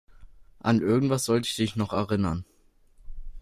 [0.57, 2.43] An irgendwas sollte ich dich noch erinnern.